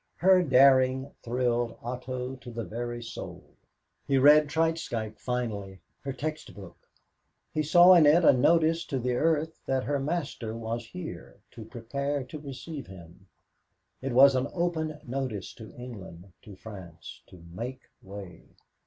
Her 0.15 0.41
daring 0.41 1.11
thrilled 1.21 1.77
Otto 1.83 2.35
to 2.35 2.49
the 2.49 2.63
very 2.63 3.03
soul. 3.03 3.43
He 4.07 4.17
read 4.17 4.47
Treitschke 4.49 5.19
finally. 5.19 5.79
Her 5.99 6.11
text 6.11 6.55
book. 6.55 6.89
He 7.53 7.61
saw 7.61 7.93
in 7.93 8.07
it 8.07 8.25
a 8.25 8.33
notice 8.33 8.83
to 8.85 8.97
the 8.97 9.13
earth 9.13 9.59
that 9.67 9.83
her 9.83 9.99
master 9.99 10.57
was 10.57 10.87
here, 10.87 11.35
to 11.51 11.65
prepare 11.65 12.23
to 12.23 12.39
receive 12.39 12.87
him. 12.87 13.27
It 14.01 14.13
was 14.13 14.33
an 14.35 14.47
open 14.53 14.99
notice 15.05 15.53
to 15.53 15.71
England, 15.75 16.33
to 16.45 16.55
France, 16.55 17.21
to 17.27 17.45
make 17.53 17.81
way. 18.01 18.45